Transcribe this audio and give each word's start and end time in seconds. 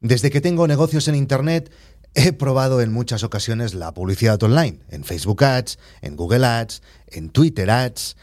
Desde 0.00 0.30
que 0.30 0.40
tengo 0.40 0.66
negocios 0.68 1.08
en 1.08 1.14
Internet, 1.14 1.72
he 2.14 2.32
probado 2.32 2.80
en 2.80 2.92
muchas 2.92 3.22
ocasiones 3.22 3.74
la 3.74 3.92
publicidad 3.92 4.42
online, 4.42 4.80
en 4.90 5.04
Facebook 5.04 5.44
Ads, 5.44 5.78
en 6.02 6.16
Google 6.16 6.46
Ads, 6.46 6.82
en 7.08 7.30
Twitter 7.30 7.70
Ads, 7.70 8.16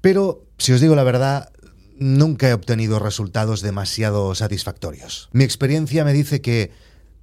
pero 0.00 0.46
si 0.58 0.72
os 0.72 0.80
digo 0.80 0.94
la 0.94 1.02
verdad, 1.02 1.50
nunca 1.98 2.48
he 2.48 2.52
obtenido 2.52 2.98
resultados 2.98 3.60
demasiado 3.60 4.34
satisfactorios. 4.34 5.28
Mi 5.32 5.44
experiencia 5.44 6.04
me 6.04 6.12
dice 6.12 6.40
que, 6.40 6.70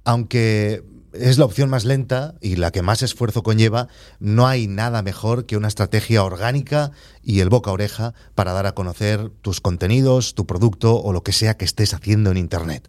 aunque 0.04 0.84
es 1.12 1.38
la 1.38 1.46
opción 1.46 1.70
más 1.70 1.84
lenta 1.84 2.34
y 2.40 2.56
la 2.56 2.70
que 2.70 2.82
más 2.82 3.02
esfuerzo 3.02 3.42
conlleva, 3.42 3.88
no 4.20 4.46
hay 4.46 4.66
nada 4.66 5.02
mejor 5.02 5.46
que 5.46 5.56
una 5.56 5.68
estrategia 5.68 6.22
orgánica 6.22 6.92
y 7.22 7.40
el 7.40 7.48
boca 7.48 7.70
a 7.70 7.74
oreja 7.74 8.14
para 8.34 8.52
dar 8.52 8.66
a 8.66 8.72
conocer 8.72 9.30
tus 9.40 9.60
contenidos, 9.60 10.34
tu 10.34 10.46
producto 10.46 10.96
o 10.96 11.12
lo 11.12 11.22
que 11.22 11.32
sea 11.32 11.56
que 11.56 11.64
estés 11.64 11.94
haciendo 11.94 12.30
en 12.30 12.36
Internet. 12.36 12.88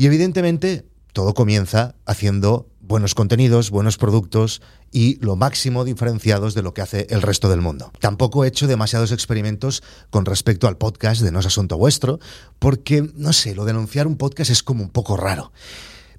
Y 0.00 0.06
evidentemente 0.06 0.86
todo 1.12 1.34
comienza 1.34 1.94
haciendo 2.06 2.70
buenos 2.80 3.14
contenidos, 3.14 3.68
buenos 3.68 3.98
productos 3.98 4.62
y 4.90 5.22
lo 5.22 5.36
máximo 5.36 5.84
diferenciados 5.84 6.54
de 6.54 6.62
lo 6.62 6.72
que 6.72 6.80
hace 6.80 7.06
el 7.10 7.20
resto 7.20 7.50
del 7.50 7.60
mundo. 7.60 7.92
Tampoco 8.00 8.42
he 8.42 8.48
hecho 8.48 8.66
demasiados 8.66 9.12
experimentos 9.12 9.82
con 10.08 10.24
respecto 10.24 10.68
al 10.68 10.78
podcast 10.78 11.20
de 11.20 11.30
No 11.30 11.40
es 11.40 11.44
Asunto 11.44 11.76
Vuestro, 11.76 12.18
porque, 12.58 13.10
no 13.14 13.34
sé, 13.34 13.54
lo 13.54 13.66
de 13.66 13.72
anunciar 13.72 14.06
un 14.06 14.16
podcast 14.16 14.50
es 14.50 14.62
como 14.62 14.82
un 14.82 14.88
poco 14.88 15.18
raro. 15.18 15.52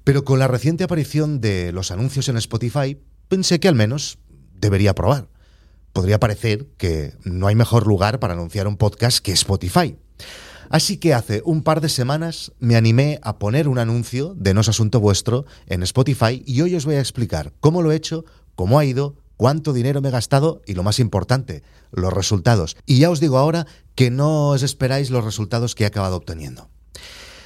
Pero 0.04 0.24
con 0.24 0.38
la 0.38 0.46
reciente 0.46 0.84
aparición 0.84 1.40
de 1.40 1.72
los 1.72 1.90
anuncios 1.90 2.28
en 2.28 2.36
Spotify, 2.36 3.00
pensé 3.26 3.58
que 3.58 3.66
al 3.66 3.74
menos 3.74 4.18
debería 4.60 4.94
probar. 4.94 5.26
Podría 5.92 6.20
parecer 6.20 6.68
que 6.76 7.14
no 7.24 7.48
hay 7.48 7.56
mejor 7.56 7.88
lugar 7.88 8.20
para 8.20 8.34
anunciar 8.34 8.68
un 8.68 8.76
podcast 8.76 9.18
que 9.18 9.32
Spotify. 9.32 9.96
Así 10.68 10.96
que 10.96 11.14
hace 11.14 11.42
un 11.44 11.62
par 11.62 11.80
de 11.80 11.88
semanas 11.88 12.52
me 12.58 12.76
animé 12.76 13.18
a 13.22 13.38
poner 13.38 13.68
un 13.68 13.78
anuncio 13.78 14.34
de 14.36 14.54
No 14.54 14.60
es 14.62 14.68
Asunto 14.68 15.00
Vuestro 15.00 15.44
en 15.66 15.82
Spotify 15.82 16.42
y 16.46 16.60
hoy 16.60 16.74
os 16.74 16.84
voy 16.84 16.96
a 16.96 17.00
explicar 17.00 17.52
cómo 17.60 17.82
lo 17.82 17.92
he 17.92 17.96
hecho, 17.96 18.24
cómo 18.54 18.78
ha 18.78 18.84
ido, 18.84 19.16
cuánto 19.36 19.72
dinero 19.72 20.00
me 20.00 20.08
he 20.08 20.12
gastado 20.12 20.62
y 20.66 20.74
lo 20.74 20.82
más 20.82 20.98
importante, 20.98 21.62
los 21.90 22.12
resultados. 22.12 22.76
Y 22.86 22.98
ya 22.98 23.10
os 23.10 23.20
digo 23.20 23.38
ahora 23.38 23.66
que 23.94 24.10
no 24.10 24.48
os 24.48 24.62
esperáis 24.62 25.10
los 25.10 25.24
resultados 25.24 25.74
que 25.74 25.84
he 25.84 25.86
acabado 25.86 26.16
obteniendo. 26.16 26.68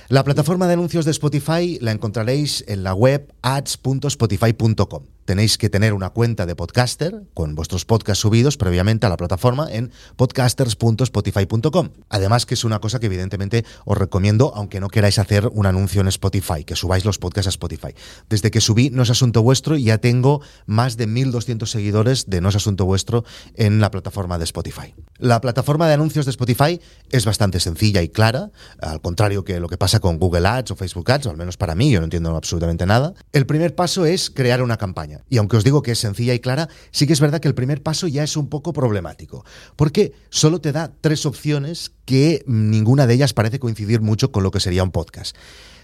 La 0.09 0.23
plataforma 0.23 0.67
de 0.69 0.75
anuncios 0.75 1.05
de 1.05 1.11
Spotify 1.11 1.79
la 1.81 1.93
encontraréis 1.93 2.65
en 2.69 2.85
la 2.85 2.95
web 2.95 3.33
ads.spotify.com 3.43 5.16
tenéis 5.27 5.59
que 5.59 5.69
tener 5.69 5.93
una 5.93 6.11
cuenta 6.11 6.47
de 6.47 6.57
podcaster 6.57 7.25
con 7.35 7.55
vuestros 7.55 7.85
podcasts 7.85 8.23
subidos 8.23 8.57
previamente 8.57 9.05
a 9.05 9.11
la 9.11 9.19
plataforma 9.19 9.69
en 9.71 9.93
podcasters.spotify.com. 10.17 11.91
Además 12.09 12.47
que 12.47 12.55
es 12.55 12.65
una 12.65 12.79
cosa 12.79 13.01
que 13.01 13.07
evidentemente 13.07 13.65
os 13.85 13.99
recomiendo 13.99 14.53
aunque 14.55 14.81
no 14.81 14.89
queráis 14.89 15.19
hacer 15.19 15.49
un 15.53 15.67
anuncio 15.67 16.01
en 16.01 16.09
Spotify, 16.09 16.65
que 16.65 16.77
subáis 16.77 17.05
los 17.05 17.19
podcasts 17.19 17.49
a 17.49 17.51
Spotify. 17.51 17.95
Desde 18.31 18.51
que 18.51 18.61
subí 18.61 18.89
No 18.91 19.03
es 19.03 19.11
Asunto 19.11 19.43
Vuestro 19.43 19.77
ya 19.77 19.99
tengo 19.99 20.41
más 20.65 20.97
de 20.97 21.07
1.200 21.09 21.67
seguidores 21.67 22.31
de 22.31 22.41
No 22.41 22.49
es 22.49 22.57
Asunto 22.57 22.87
Vuestro 22.87 23.25
en 23.55 23.81
la 23.81 23.91
plataforma 23.91 24.39
de 24.39 24.45
Spotify. 24.45 24.95
La 25.19 25.41
plataforma 25.41 25.89
de 25.89 25.95
anuncios 25.95 26.25
de 26.25 26.31
Spotify 26.31 26.81
es 27.11 27.25
bastante 27.25 27.61
sencilla 27.61 28.03
y 28.03 28.09
clara, 28.09 28.51
al 28.81 29.01
contrario 29.01 29.45
que 29.45 29.61
lo 29.61 29.69
que 29.69 29.77
pasa 29.77 29.99
con 30.01 30.19
Google 30.19 30.47
Ads 30.47 30.71
o 30.71 30.77
Facebook 30.77 31.11
Ads, 31.11 31.27
o 31.27 31.31
al 31.31 31.37
menos 31.37 31.57
para 31.57 31.75
mí, 31.75 31.91
yo 31.91 32.01
no 32.01 32.05
entiendo 32.05 32.37
absolutamente 32.37 32.87
nada. 32.87 33.15
El 33.33 33.47
primer 33.47 33.75
paso 33.75 34.07
es 34.07 34.31
crear 34.31 34.63
una 34.63 34.77
campaña. 34.77 35.16
Y 35.29 35.39
aunque 35.39 35.57
os 35.57 35.65
digo 35.65 35.83
que 35.83 35.93
es 35.93 35.99
sencilla 35.99 36.35
y 36.35 36.41
clara, 36.41 36.69
sí 36.91 37.07
que 37.07 37.13
es 37.13 37.21
verdad 37.21 37.41
que 37.41 37.49
el 37.49 37.55
primer 37.55 37.83
paso 37.83 38.07
ya 38.07 38.23
es 38.23 38.37
un 38.37 38.49
poco 38.49 38.73
problemático, 38.73 39.45
porque 39.77 40.13
solo 40.31 40.61
te 40.61 40.73
da 40.73 40.93
tres 41.01 41.27
opciones 41.27 41.93
que 42.05 42.45
ninguna 42.47 43.07
de 43.07 43.15
ellas 43.15 43.33
parece 43.33 43.59
coincidir 43.59 44.01
mucho 44.01 44.33
con 44.33 44.43
lo 44.43 44.51
que 44.51 44.61
sería 44.61 44.83
un 44.83 44.93
podcast 44.93 45.37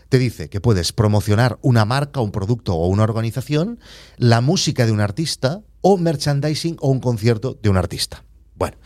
te 0.09 0.19
dice 0.19 0.51
que 0.51 0.61
puedes 0.61 0.93
promocionar 0.93 1.59
una 1.63 1.87
marca, 1.87 2.21
un 2.21 2.33
producto 2.33 2.75
o 2.75 2.87
una 2.89 3.03
organización, 3.03 3.81
la 4.19 4.43
música 4.43 4.85
de 4.85 4.93
un 4.93 5.01
artista 5.01 5.63
o 5.81 5.97
merchandising 5.97 6.77
o 6.81 6.91
un 6.91 7.01
concierto 7.01 7.59
de 7.63 7.71
un 7.71 7.79
artista. 7.79 8.23
Bueno, 8.55 8.77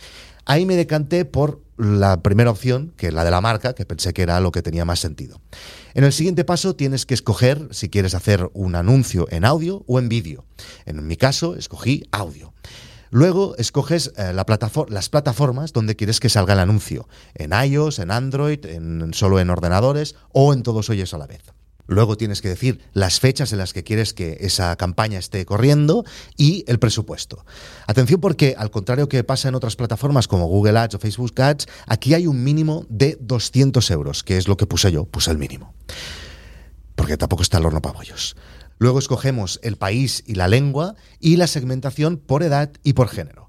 Ahí 0.46 0.64
me 0.64 0.76
decanté 0.76 1.24
por 1.24 1.60
la 1.76 2.22
primera 2.22 2.50
opción, 2.50 2.92
que 2.96 3.08
es 3.08 3.14
la 3.14 3.24
de 3.24 3.30
la 3.30 3.40
marca, 3.40 3.74
que 3.74 3.84
pensé 3.84 4.12
que 4.12 4.22
era 4.22 4.40
lo 4.40 4.52
que 4.52 4.62
tenía 4.62 4.84
más 4.84 5.00
sentido. 5.00 5.40
En 5.94 6.04
el 6.04 6.12
siguiente 6.12 6.44
paso 6.44 6.76
tienes 6.76 7.06
que 7.06 7.14
escoger 7.14 7.68
si 7.70 7.88
quieres 7.88 8.14
hacer 8.14 8.50
un 8.54 8.74
anuncio 8.74 9.26
en 9.30 9.44
audio 9.44 9.84
o 9.86 9.98
en 9.98 10.08
vídeo. 10.08 10.44
En 10.84 11.06
mi 11.06 11.16
caso, 11.16 11.56
escogí 11.56 12.04
audio. 12.12 12.52
Luego 13.10 13.54
escoges 13.56 14.12
eh, 14.16 14.32
la 14.32 14.44
las 14.88 15.08
plataformas 15.08 15.72
donde 15.72 15.96
quieres 15.96 16.20
que 16.20 16.28
salga 16.28 16.54
el 16.54 16.60
anuncio, 16.60 17.08
en 17.34 17.52
iOS, 17.52 18.00
en 18.00 18.10
Android, 18.10 18.64
en, 18.66 19.14
solo 19.14 19.38
en 19.40 19.50
ordenadores 19.50 20.16
o 20.32 20.52
en 20.52 20.62
todos 20.62 20.90
ellos 20.90 21.14
a 21.14 21.18
la 21.18 21.26
vez. 21.26 21.42
Luego 21.86 22.16
tienes 22.16 22.42
que 22.42 22.48
decir 22.48 22.80
las 22.92 23.20
fechas 23.20 23.52
en 23.52 23.58
las 23.58 23.72
que 23.72 23.84
quieres 23.84 24.12
que 24.12 24.38
esa 24.40 24.74
campaña 24.76 25.18
esté 25.18 25.44
corriendo 25.46 26.04
y 26.36 26.64
el 26.66 26.78
presupuesto. 26.78 27.44
Atención 27.86 28.20
porque, 28.20 28.54
al 28.58 28.70
contrario 28.70 29.08
que 29.08 29.24
pasa 29.24 29.48
en 29.48 29.54
otras 29.54 29.76
plataformas 29.76 30.28
como 30.28 30.46
Google 30.46 30.78
Ads 30.78 30.96
o 30.96 30.98
Facebook 30.98 31.40
Ads, 31.40 31.66
aquí 31.86 32.14
hay 32.14 32.26
un 32.26 32.42
mínimo 32.42 32.84
de 32.88 33.16
200 33.20 33.90
euros, 33.90 34.22
que 34.22 34.36
es 34.36 34.48
lo 34.48 34.56
que 34.56 34.66
puse 34.66 34.90
yo, 34.90 35.04
puse 35.04 35.30
el 35.30 35.38
mínimo. 35.38 35.74
Porque 36.94 37.16
tampoco 37.16 37.42
está 37.42 37.58
el 37.58 37.66
horno 37.66 37.82
para 37.82 37.98
bollos. 37.98 38.36
Luego 38.78 38.98
escogemos 38.98 39.58
el 39.62 39.76
país 39.76 40.22
y 40.26 40.34
la 40.34 40.48
lengua 40.48 40.96
y 41.20 41.36
la 41.36 41.46
segmentación 41.46 42.18
por 42.18 42.42
edad 42.42 42.70
y 42.82 42.92
por 42.92 43.08
género. 43.08 43.45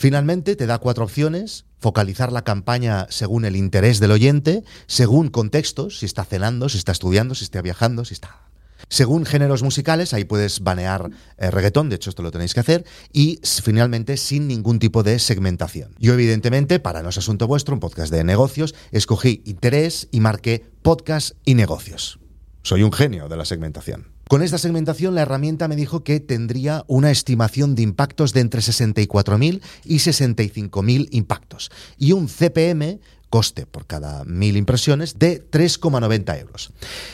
Finalmente 0.00 0.54
te 0.54 0.66
da 0.66 0.78
cuatro 0.78 1.02
opciones, 1.02 1.64
focalizar 1.80 2.30
la 2.30 2.44
campaña 2.44 3.08
según 3.10 3.44
el 3.44 3.56
interés 3.56 3.98
del 3.98 4.12
oyente, 4.12 4.62
según 4.86 5.28
contextos, 5.28 5.98
si 5.98 6.06
está 6.06 6.24
cenando, 6.24 6.68
si 6.68 6.78
está 6.78 6.92
estudiando, 6.92 7.34
si 7.34 7.42
está 7.42 7.60
viajando, 7.62 8.04
si 8.04 8.14
está... 8.14 8.42
Según 8.88 9.26
géneros 9.26 9.64
musicales, 9.64 10.14
ahí 10.14 10.24
puedes 10.24 10.60
banear 10.60 11.10
eh, 11.36 11.50
reggaetón, 11.50 11.88
de 11.88 11.96
hecho 11.96 12.10
esto 12.10 12.22
lo 12.22 12.30
tenéis 12.30 12.54
que 12.54 12.60
hacer, 12.60 12.84
y 13.12 13.40
finalmente 13.42 14.16
sin 14.18 14.46
ningún 14.46 14.78
tipo 14.78 15.02
de 15.02 15.18
segmentación. 15.18 15.96
Yo 15.98 16.14
evidentemente, 16.14 16.78
para 16.78 17.02
no 17.02 17.08
es 17.08 17.18
asunto 17.18 17.48
vuestro, 17.48 17.74
un 17.74 17.80
podcast 17.80 18.12
de 18.12 18.22
negocios, 18.22 18.76
escogí 18.92 19.42
interés 19.46 20.06
y 20.12 20.20
marqué 20.20 20.64
podcast 20.80 21.32
y 21.44 21.56
negocios. 21.56 22.20
Soy 22.62 22.84
un 22.84 22.92
genio 22.92 23.28
de 23.28 23.36
la 23.36 23.44
segmentación. 23.44 24.06
Con 24.28 24.42
esta 24.42 24.58
segmentación, 24.58 25.14
la 25.14 25.22
herramienta 25.22 25.68
me 25.68 25.76
dijo 25.76 26.04
que 26.04 26.20
tendría 26.20 26.84
una 26.86 27.10
estimación 27.10 27.74
de 27.74 27.82
impactos 27.82 28.34
de 28.34 28.40
entre 28.40 28.60
64.000 28.60 29.62
y 29.86 29.96
65.000 29.96 31.08
impactos 31.12 31.70
y 31.96 32.12
un 32.12 32.28
CPM 32.28 33.00
coste 33.30 33.64
por 33.64 33.86
cada 33.86 34.24
mil 34.24 34.58
impresiones 34.58 35.18
de 35.18 35.50
3,90 35.50 36.40
euros. 36.40 36.72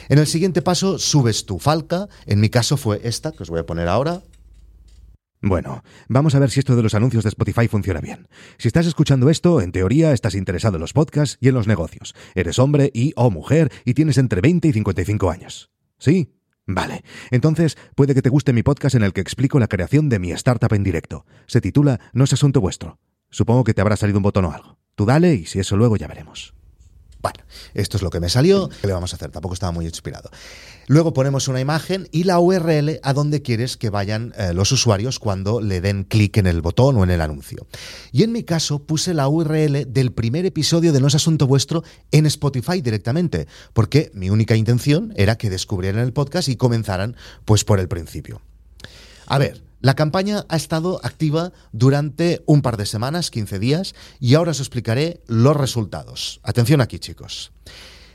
En 0.09 0.19
el 0.19 0.27
siguiente 0.27 0.61
paso 0.61 0.99
subes 0.99 1.47
tu 1.47 1.61
falca, 1.61 2.09
en 2.27 2.41
mi 2.41 2.49
caso 2.49 2.77
fue 2.77 3.01
esta 3.05 3.31
que 3.31 3.45
os 3.45 3.51
voy 3.51 3.61
a 3.61 3.67
poner 3.67 3.87
ahora. 3.87 4.23
Bueno, 5.41 5.85
vamos 6.09 6.35
a 6.35 6.41
ver 6.41 6.51
si 6.51 6.61
esto 6.61 6.75
de 6.75 6.83
los 6.83 6.95
anuncios 6.95 7.23
de 7.23 7.29
Spotify 7.29 7.69
funciona 7.69 8.01
bien. 8.01 8.27
Si 8.59 8.67
estás 8.67 8.87
escuchando 8.87 9.31
esto, 9.31 9.61
en 9.61 9.71
teoría 9.71 10.13
estás 10.13 10.35
interesado 10.35 10.77
en 10.77 10.81
los 10.81 10.93
podcasts 10.93 11.39
y 11.41 11.47
en 11.47 11.55
los 11.55 11.69
negocios. 11.69 12.15
Eres 12.35 12.59
hombre 12.59 12.91
y 12.93 13.13
o 13.15 13.31
mujer 13.31 13.71
y 13.85 13.95
tienes 13.95 14.19
entre 14.19 14.41
20 14.41 14.67
y 14.67 14.73
55 14.73 15.31
años. 15.31 15.71
¿Sí? 15.99 16.33
Vale, 16.67 17.05
entonces 17.31 17.77
puede 17.95 18.15
que 18.15 18.23
te 18.23 18.31
guste 18.31 18.53
mi 18.53 18.63
podcast 18.63 18.95
en 18.95 19.03
el 19.03 19.13
que 19.13 19.21
explico 19.21 19.59
la 19.59 19.69
creación 19.69 20.09
de 20.09 20.19
mi 20.19 20.33
startup 20.33 20.73
en 20.73 20.83
directo. 20.83 21.27
Se 21.47 21.61
titula 21.61 22.01
No 22.13 22.25
es 22.25 22.33
asunto 22.33 22.61
vuestro. 22.61 22.99
Supongo 23.31 23.65
que 23.65 23.75
te 23.75 23.81
habrá 23.81 23.97
salido 23.97 24.19
un 24.19 24.23
botón 24.23 24.47
o 24.47 24.53
algo. 24.53 24.79
Tú 24.95 25.05
dale 25.05 25.35
y 25.35 25.45
si 25.45 25.59
eso 25.59 25.77
luego 25.77 25.97
ya 25.97 26.07
veremos. 26.07 26.55
Bueno, 27.25 27.43
esto 27.73 27.97
es 27.97 28.03
lo 28.03 28.11
que 28.11 28.21
me 28.21 28.29
salió. 28.29 28.69
¿Qué 28.69 28.87
le 28.87 28.93
vamos 28.93 29.15
a 29.15 29.17
hacer? 29.17 29.31
Tampoco 29.31 29.55
estaba 29.55 29.73
muy 29.73 29.87
inspirado. 29.87 30.29
Luego 30.89 31.15
ponemos 31.15 31.49
una 31.49 31.59
imagen 31.59 32.07
y 32.13 32.25
la 32.25 32.39
URL 32.39 33.01
a 33.03 33.15
donde 33.15 33.41
quieres 33.41 33.79
que 33.79 33.89
vayan 33.89 34.35
eh, 34.37 34.53
los 34.53 34.71
usuarios 34.73 35.19
cuando 35.19 35.63
le 35.63 35.81
den 35.81 36.05
clic 36.05 36.37
en 36.37 36.47
el 36.47 36.61
botón 36.61 36.99
o 36.99 37.03
en 37.03 37.09
el 37.09 37.23
anuncio. 37.23 37.67
Y 38.13 38.25
en 38.25 38.33
mi 38.33 38.43
caso 38.43 38.81
puse 38.81 39.15
la 39.15 39.27
URL 39.27 39.91
del 39.91 40.13
primer 40.13 40.45
episodio 40.45 40.93
de 40.93 41.01
No 41.01 41.07
es 41.07 41.15
Asunto 41.15 41.47
Vuestro 41.47 41.83
en 42.11 42.27
Spotify 42.27 42.83
directamente, 42.83 43.49
porque 43.73 44.11
mi 44.13 44.29
única 44.29 44.55
intención 44.55 45.15
era 45.17 45.39
que 45.39 45.49
descubrieran 45.49 46.03
el 46.03 46.13
podcast 46.13 46.51
y 46.51 46.57
comenzaran 46.57 47.17
pues 47.47 47.65
por 47.65 47.81
el 47.81 47.89
principio. 47.89 48.43
A 49.25 49.39
ver, 49.39 49.63
la 49.85 49.95
campaña 49.95 50.47
ha 50.49 50.57
estado 50.57 50.99
activa 51.05 51.53
durante 51.73 52.43
un 52.47 52.63
par 52.63 52.79
de 52.79 52.87
semanas, 52.87 53.31
15 53.31 53.59
días, 53.59 53.95
y 54.19 54.33
ahora 54.33 54.53
os 54.53 54.61
explicaré 54.61 55.21
los 55.27 55.55
resultados. 55.55 56.41
Atención 56.43 56.81
aquí, 56.81 56.99
chicos. 56.99 57.53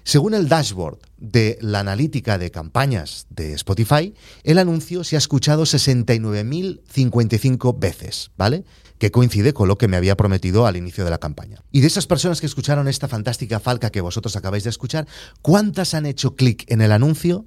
Según 0.04 0.34
el 0.34 0.50
dashboard 0.50 0.98
de 1.20 1.60
la 1.62 1.82
analítica 1.82 2.40
de 2.40 2.50
campañas 2.50 3.28
de 3.30 3.54
Spotify, 3.54 4.16
el 4.44 4.58
anuncio 4.58 5.04
se 5.04 5.16
ha 5.16 5.20
escuchado 5.20 5.66
69.055 5.66 7.78
veces, 7.78 8.32
¿vale? 8.36 8.66
Que 8.98 9.12
coincide 9.12 9.54
con 9.54 9.68
lo 9.68 9.78
que 9.78 9.88
me 9.88 9.98
había 9.98 10.18
prometido 10.18 10.66
al 10.66 10.76
inicio 10.76 11.04
de 11.04 11.12
la 11.12 11.20
campaña. 11.20 11.62
Y 11.72 11.82
de 11.82 11.88
esas 11.88 12.08
personas 12.08 12.42
que 12.42 12.48
escucharon 12.48 12.88
esta 12.88 13.08
fantástica 13.08 13.60
falca 13.60 13.92
que 13.92 14.02
vosotros 14.02 14.36
acabáis 14.36 14.64
de 14.64 14.72
escuchar, 14.72 15.08
¿cuántas 15.44 15.94
han 15.94 16.08
hecho 16.08 16.36
clic 16.36 16.66
en 16.72 16.82
el 16.82 16.92
anuncio? 16.92 17.46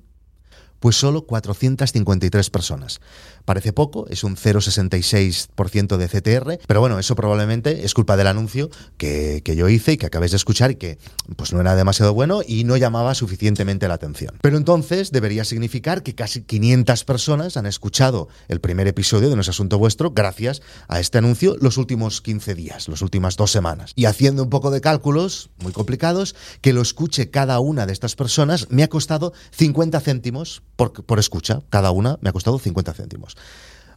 Pues 0.82 0.96
solo 0.96 1.26
453 1.26 2.50
personas. 2.50 3.00
Parece 3.44 3.72
poco, 3.72 4.08
es 4.08 4.24
un 4.24 4.34
0,66% 4.34 5.96
de 5.96 6.08
CTR, 6.08 6.58
pero 6.66 6.80
bueno, 6.80 6.98
eso 6.98 7.14
probablemente 7.14 7.84
es 7.84 7.94
culpa 7.94 8.16
del 8.16 8.26
anuncio 8.26 8.68
que, 8.96 9.42
yo 9.44 9.68
hice 9.68 9.92
y 9.92 9.96
que 9.96 10.06
acabéis 10.06 10.32
de 10.32 10.38
escuchar 10.38 10.72
y 10.72 10.74
que 10.74 10.98
pues 11.36 11.52
no 11.52 11.60
era 11.60 11.76
demasiado 11.76 12.14
bueno 12.14 12.40
y 12.44 12.64
no 12.64 12.76
llamaba 12.76 13.14
suficientemente 13.14 13.86
la 13.86 13.94
atención. 13.94 14.36
Pero 14.42 14.56
entonces 14.56 15.12
debería 15.12 15.44
significar 15.44 16.02
que 16.02 16.16
casi 16.16 16.42
500 16.42 17.04
personas 17.04 17.56
han 17.56 17.66
escuchado 17.66 18.26
el 18.48 18.60
primer 18.60 18.88
episodio 18.88 19.30
de 19.30 19.36
No 19.36 19.42
es 19.42 19.48
Asunto 19.48 19.78
Vuestro 19.78 20.10
gracias 20.10 20.62
a 20.88 20.98
este 20.98 21.18
anuncio 21.18 21.56
los 21.60 21.76
últimos 21.76 22.22
15 22.22 22.56
días, 22.56 22.88
las 22.88 23.02
últimas 23.02 23.36
dos 23.36 23.52
semanas. 23.52 23.92
Y 23.94 24.06
haciendo 24.06 24.42
un 24.42 24.50
poco 24.50 24.72
de 24.72 24.80
cálculos 24.80 25.50
muy 25.62 25.70
complicados, 25.70 26.34
que 26.60 26.72
lo 26.72 26.82
escuche 26.82 27.30
cada 27.30 27.60
una 27.60 27.86
de 27.86 27.92
estas 27.92 28.16
personas 28.16 28.66
me 28.68 28.82
ha 28.82 28.88
costado 28.88 29.32
50 29.52 30.00
céntimos 30.00 30.62
por, 30.76 31.18
escucha. 31.18 31.62
Cada 31.68 31.90
una 31.90 32.18
me 32.20 32.30
ha 32.30 32.32
costado 32.32 32.58
50 32.58 32.94
céntimos. 32.94 33.36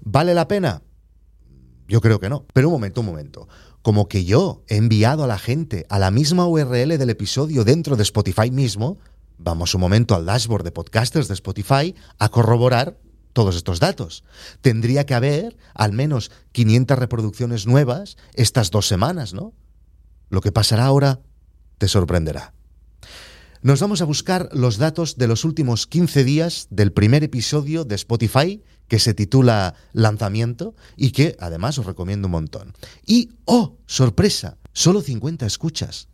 ¿Vale 0.02 0.34
la 0.34 0.48
pena? 0.48 0.82
Yo 1.88 2.02
creo 2.02 2.20
que 2.20 2.30
no. 2.30 2.46
Pero 2.54 2.68
un 2.68 2.74
momento, 2.74 3.02
un 3.02 3.08
momento. 3.08 3.48
Como 3.82 4.08
que 4.08 4.26
yo 4.26 4.64
he 4.68 4.78
enviado 4.78 5.24
a 5.24 5.28
la 5.28 5.38
gente 5.38 5.86
a 5.90 6.00
la 6.00 6.12
misma 6.12 6.48
URL 6.48 6.98
del 6.98 7.10
episodio 7.10 7.64
dentro 7.64 7.96
de 7.96 8.04
Spotify 8.04 8.50
mismo, 8.52 8.98
vamos 9.38 9.76
un 9.76 9.82
momento 9.82 10.16
al 10.16 10.26
dashboard 10.26 10.64
de 10.64 10.72
podcasters 10.72 11.28
de 11.28 11.36
Spotify 11.36 11.96
a 12.18 12.30
corroborar 12.30 12.98
todos 13.34 13.56
estos 13.56 13.80
datos. 13.80 14.24
Tendría 14.62 15.06
que 15.06 15.14
haber 15.14 15.58
al 15.74 15.92
menos 15.92 16.32
500 16.54 16.98
reproducciones 16.98 17.68
nuevas 17.68 18.18
estas 18.34 18.72
dos 18.72 18.88
semanas, 18.88 19.34
¿no? 19.34 19.54
Lo 20.30 20.42
que 20.42 20.52
pasará 20.52 20.86
ahora 20.86 21.20
te 21.78 21.88
sorprenderá. 21.88 22.54
Nos 23.66 23.80
vamos 23.80 24.00
a 24.04 24.06
buscar 24.06 24.48
los 24.52 24.78
datos 24.78 25.18
de 25.18 25.26
los 25.26 25.44
últimos 25.44 25.88
15 25.88 26.24
días 26.24 26.68
del 26.70 26.92
primer 26.92 27.24
episodio 27.24 27.84
de 27.84 27.96
Spotify 27.96 28.62
que 28.88 29.00
se 29.00 29.16
titula 29.16 29.74
Lanzamiento 29.92 30.76
y 30.96 31.10
que 31.10 31.36
además 31.40 31.80
os 31.80 31.88
recomiendo 31.88 32.28
un 32.28 32.34
montón. 32.34 32.74
Y, 33.08 33.32
oh, 33.46 33.80
sorpresa, 33.88 34.60
solo 34.72 35.02
50 35.02 35.48
escuchas. 35.48 36.10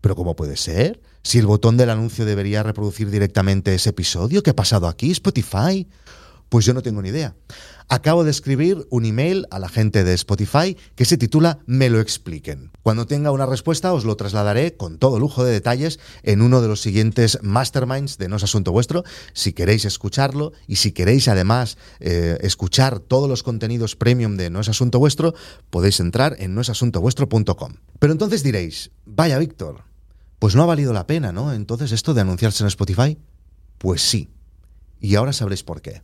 ¿Pero 0.00 0.16
cómo 0.16 0.34
puede 0.34 0.56
ser? 0.56 1.00
Si 1.22 1.38
el 1.38 1.46
botón 1.46 1.76
del 1.76 1.90
anuncio 1.90 2.24
debería 2.24 2.64
reproducir 2.64 3.08
directamente 3.08 3.72
ese 3.72 3.90
episodio, 3.90 4.42
¿qué 4.42 4.50
ha 4.50 4.56
pasado 4.56 4.88
aquí? 4.88 5.12
Spotify. 5.12 5.86
Pues 6.48 6.64
yo 6.64 6.74
no 6.74 6.82
tengo 6.82 7.02
ni 7.02 7.08
idea. 7.08 7.34
Acabo 7.88 8.24
de 8.24 8.32
escribir 8.32 8.86
un 8.90 9.04
email 9.04 9.46
a 9.50 9.60
la 9.60 9.68
gente 9.68 10.02
de 10.02 10.12
Spotify 10.14 10.76
que 10.96 11.04
se 11.04 11.16
titula 11.16 11.60
Me 11.66 11.88
lo 11.88 12.00
expliquen. 12.00 12.72
Cuando 12.82 13.06
tenga 13.06 13.30
una 13.30 13.46
respuesta 13.46 13.92
os 13.92 14.04
lo 14.04 14.16
trasladaré 14.16 14.76
con 14.76 14.98
todo 14.98 15.20
lujo 15.20 15.44
de 15.44 15.52
detalles 15.52 16.00
en 16.24 16.42
uno 16.42 16.60
de 16.60 16.68
los 16.68 16.80
siguientes 16.80 17.38
masterminds 17.42 18.18
de 18.18 18.28
No 18.28 18.36
es 18.36 18.42
Asunto 18.42 18.72
Vuestro. 18.72 19.04
Si 19.34 19.52
queréis 19.52 19.84
escucharlo 19.84 20.52
y 20.66 20.76
si 20.76 20.90
queréis 20.90 21.28
además 21.28 21.78
eh, 22.00 22.38
escuchar 22.40 22.98
todos 22.98 23.28
los 23.28 23.44
contenidos 23.44 23.94
premium 23.94 24.36
de 24.36 24.50
No 24.50 24.60
es 24.60 24.68
Asunto 24.68 24.98
Vuestro, 24.98 25.34
podéis 25.70 26.00
entrar 26.00 26.36
en 26.40 26.54
noesasuntovuestro.com. 26.54 27.74
Pero 28.00 28.12
entonces 28.12 28.42
diréis, 28.42 28.90
vaya 29.04 29.38
Víctor, 29.38 29.84
pues 30.38 30.56
no 30.56 30.62
ha 30.62 30.66
valido 30.66 30.92
la 30.92 31.06
pena, 31.06 31.32
¿no? 31.32 31.52
Entonces 31.52 31.92
esto 31.92 32.14
de 32.14 32.20
anunciarse 32.20 32.64
en 32.64 32.68
Spotify. 32.68 33.18
Pues 33.78 34.02
sí. 34.02 34.30
Y 35.00 35.14
ahora 35.14 35.32
sabréis 35.32 35.62
por 35.62 35.82
qué. 35.82 36.02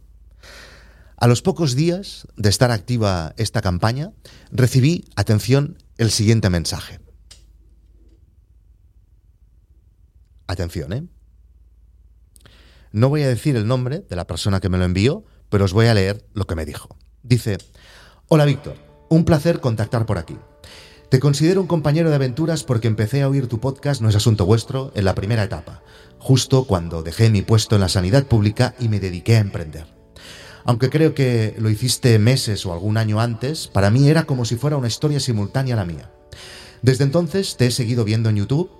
A 1.23 1.29
los 1.29 1.41
pocos 1.41 1.77
días 1.77 2.27
de 2.37 2.49
estar 2.49 2.73
activa 2.73 3.33
esta 3.37 3.61
campaña, 3.61 4.11
recibí, 4.51 5.05
atención, 5.15 5.79
el 5.97 6.11
siguiente 6.11 6.51
mensaje. 6.51 6.99
Atención, 10.49 10.93
¿eh? 10.93 11.05
No 12.91 13.09
voy 13.09 13.23
a 13.23 13.29
decir 13.29 13.55
el 13.55 13.69
nombre 13.69 14.01
de 14.01 14.17
la 14.17 14.27
persona 14.27 14.59
que 14.59 14.69
me 14.69 14.79
lo 14.79 14.85
envió, 14.85 15.25
pero 15.49 15.65
os 15.65 15.73
voy 15.73 15.87
a 15.87 15.95
leer 15.95 16.27
lo 16.35 16.49
que 16.49 16.57
me 16.57 16.65
dijo. 16.65 16.97
Dice, 17.23 17.59
Hola 18.27 18.45
Víctor, 18.45 18.75
un 19.09 19.25
placer 19.25 19.61
contactar 19.61 20.07
por 20.07 20.19
aquí. 20.19 20.37
Te 21.09 21.21
considero 21.21 21.61
un 21.61 21.69
compañero 21.69 22.11
de 22.11 22.17
aventuras 22.17 22.65
porque 22.65 22.89
empecé 22.89 23.23
a 23.23 23.29
oír 23.29 23.47
tu 23.47 23.61
podcast 23.61 24.03
No 24.03 24.09
es 24.09 24.17
asunto 24.17 24.45
vuestro 24.45 24.91
en 24.97 25.05
la 25.05 25.15
primera 25.15 25.45
etapa, 25.45 25.85
justo 26.19 26.65
cuando 26.65 27.05
dejé 27.05 27.31
mi 27.31 27.43
puesto 27.43 27.77
en 27.77 27.83
la 27.83 27.89
sanidad 27.89 28.25
pública 28.27 28.75
y 28.81 28.89
me 28.89 28.99
dediqué 28.99 29.37
a 29.37 29.41
emprender. 29.41 30.02
Aunque 30.65 30.91
creo 30.91 31.15
que 31.15 31.55
lo 31.59 31.71
hiciste 31.71 32.19
meses 32.19 32.65
o 32.67 32.73
algún 32.73 32.97
año 32.97 33.21
antes, 33.21 33.69
para 33.69 33.91
mí 33.91 34.09
era 34.09 34.25
como 34.25 34.45
si 34.45 34.57
fuera 34.57 34.77
una 34.77 34.89
historia 34.89 35.21
simultánea 35.21 35.77
la 35.77 35.85
mía. 35.85 36.11
Desde 36.83 37.05
entonces 37.05 37.57
te 37.57 37.67
he 37.67 37.71
seguido 37.71 38.05
viendo 38.05 38.29
en 38.29 38.37
YouTube, 38.37 38.71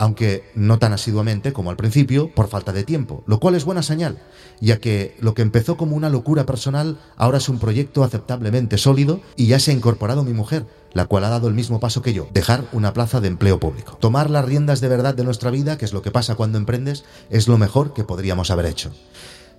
aunque 0.00 0.44
no 0.54 0.78
tan 0.78 0.94
asiduamente 0.94 1.52
como 1.52 1.68
al 1.70 1.76
principio, 1.76 2.34
por 2.34 2.48
falta 2.48 2.72
de 2.72 2.84
tiempo, 2.84 3.22
lo 3.26 3.38
cual 3.38 3.54
es 3.54 3.66
buena 3.66 3.82
señal, 3.82 4.18
ya 4.58 4.78
que 4.78 5.14
lo 5.20 5.34
que 5.34 5.42
empezó 5.42 5.76
como 5.76 5.94
una 5.94 6.08
locura 6.08 6.46
personal 6.46 6.98
ahora 7.16 7.36
es 7.36 7.50
un 7.50 7.58
proyecto 7.58 8.02
aceptablemente 8.02 8.78
sólido 8.78 9.20
y 9.36 9.46
ya 9.46 9.58
se 9.58 9.70
ha 9.70 9.74
incorporado 9.74 10.24
mi 10.24 10.32
mujer, 10.32 10.64
la 10.94 11.04
cual 11.04 11.24
ha 11.24 11.28
dado 11.28 11.48
el 11.48 11.54
mismo 11.54 11.80
paso 11.80 12.00
que 12.00 12.14
yo, 12.14 12.28
dejar 12.32 12.64
una 12.72 12.94
plaza 12.94 13.20
de 13.20 13.28
empleo 13.28 13.60
público. 13.60 13.98
Tomar 14.00 14.30
las 14.30 14.46
riendas 14.46 14.80
de 14.80 14.88
verdad 14.88 15.14
de 15.14 15.24
nuestra 15.24 15.50
vida, 15.50 15.76
que 15.76 15.84
es 15.84 15.92
lo 15.92 16.00
que 16.00 16.10
pasa 16.10 16.34
cuando 16.34 16.56
emprendes, 16.56 17.04
es 17.28 17.46
lo 17.46 17.58
mejor 17.58 17.92
que 17.92 18.04
podríamos 18.04 18.50
haber 18.50 18.64
hecho. 18.64 18.92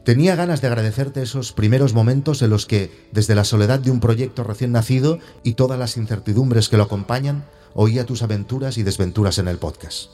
Tenía 0.04 0.36
ganas 0.36 0.62
de 0.62 0.68
agradecerte 0.68 1.22
esos 1.22 1.54
primeros 1.54 1.94
momentos 1.94 2.42
en 2.42 2.50
los 2.50 2.66
que, 2.66 3.08
desde 3.12 3.36
la 3.36 3.44
soledad 3.44 3.80
de 3.80 3.92
un 3.92 4.00
proyecto 4.00 4.44
recién 4.44 4.72
nacido 4.72 5.20
y 5.44 5.54
todas 5.54 5.78
las 5.78 5.96
incertidumbres 5.96 6.70
que 6.70 6.78
lo 6.78 6.84
acompañan, 6.84 7.46
oía 7.76 8.06
tus 8.06 8.24
aventuras 8.24 8.80
y 8.80 8.84
desventuras 8.84 9.38
en 9.38 9.48
el 9.48 9.60
podcast. 9.60 10.10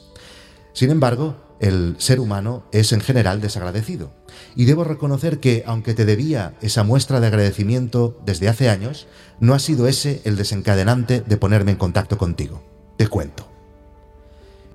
Sin 0.74 0.92
embargo, 0.92 1.38
el 1.62 1.95
ser 2.00 2.19
humano 2.19 2.66
es 2.74 2.92
en 2.92 3.00
general 3.00 3.39
desagradecido, 3.39 4.12
y 4.56 4.66
debo 4.66 4.84
reconocer 4.84 5.39
que, 5.39 5.63
aunque 5.66 5.94
te 5.94 6.06
debía 6.06 6.56
esa 6.62 6.84
muestra 6.84 7.22
de 7.22 7.28
agradecimiento 7.28 8.19
desde 8.25 8.50
hace 8.50 8.69
años, 8.69 9.07
no 9.39 9.54
ha 9.54 9.60
sido 9.60 9.88
ese 9.88 10.22
el 10.25 10.36
desencadenante 10.36 11.22
de 11.22 11.38
ponerme 11.38 11.72
en 11.72 11.78
contacto 11.78 12.18
contigo. 12.18 12.62
Te 12.98 13.07
cuento. 13.07 13.48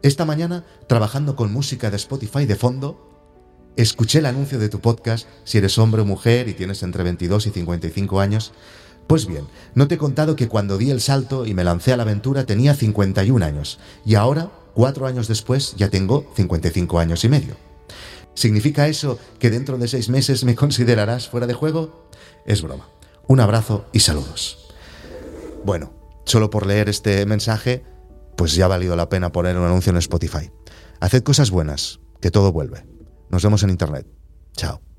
Esta 0.02 0.24
mañana, 0.24 0.64
trabajando 0.88 1.36
con 1.36 1.52
música 1.52 1.90
de 1.90 1.96
Spotify 1.96 2.46
de 2.46 2.56
fondo, 2.56 3.11
Escuché 3.76 4.18
el 4.18 4.26
anuncio 4.26 4.58
de 4.58 4.68
tu 4.68 4.80
podcast, 4.80 5.26
si 5.44 5.56
eres 5.56 5.78
hombre 5.78 6.02
o 6.02 6.04
mujer 6.04 6.46
y 6.48 6.52
tienes 6.52 6.82
entre 6.82 7.04
22 7.04 7.46
y 7.46 7.50
55 7.50 8.20
años. 8.20 8.52
Pues 9.06 9.26
bien, 9.26 9.46
no 9.74 9.88
te 9.88 9.94
he 9.94 9.98
contado 9.98 10.36
que 10.36 10.46
cuando 10.46 10.76
di 10.76 10.90
el 10.90 11.00
salto 11.00 11.46
y 11.46 11.54
me 11.54 11.64
lancé 11.64 11.92
a 11.92 11.96
la 11.96 12.02
aventura 12.02 12.44
tenía 12.44 12.74
51 12.74 13.44
años 13.44 13.78
y 14.04 14.14
ahora, 14.14 14.50
cuatro 14.74 15.06
años 15.06 15.26
después, 15.26 15.74
ya 15.76 15.88
tengo 15.88 16.30
55 16.36 16.98
años 16.98 17.24
y 17.24 17.28
medio. 17.30 17.56
¿Significa 18.34 18.88
eso 18.88 19.18
que 19.38 19.50
dentro 19.50 19.78
de 19.78 19.88
seis 19.88 20.10
meses 20.10 20.44
me 20.44 20.54
considerarás 20.54 21.28
fuera 21.28 21.46
de 21.46 21.54
juego? 21.54 22.08
Es 22.44 22.60
broma. 22.60 22.88
Un 23.26 23.40
abrazo 23.40 23.86
y 23.92 24.00
saludos. 24.00 24.74
Bueno, 25.64 25.92
solo 26.24 26.50
por 26.50 26.66
leer 26.66 26.90
este 26.90 27.24
mensaje, 27.24 27.84
pues 28.36 28.54
ya 28.54 28.66
ha 28.66 28.68
valido 28.68 28.96
la 28.96 29.08
pena 29.08 29.32
poner 29.32 29.56
un 29.56 29.64
anuncio 29.64 29.90
en 29.90 29.98
Spotify. 29.98 30.50
Haced 31.00 31.22
cosas 31.22 31.50
buenas, 31.50 32.00
que 32.20 32.30
todo 32.30 32.52
vuelve. 32.52 32.91
Nos 33.32 33.42
vemos 33.42 33.62
en 33.62 33.70
internet. 33.70 34.06
Chao. 34.54 34.91